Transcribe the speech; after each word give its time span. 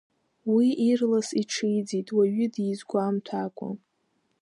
Уи 0.53 0.67
ирлас 0.89 1.29
иҽиӡеит, 1.41 2.07
уаҩы 2.15 2.47
дизгәамҭакәа. 2.53 3.69